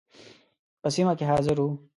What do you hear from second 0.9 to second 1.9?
سیمه کې حاضر وو.